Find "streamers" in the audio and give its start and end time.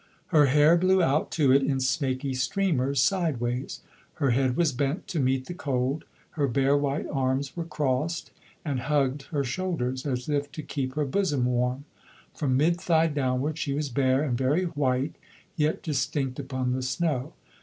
2.33-2.99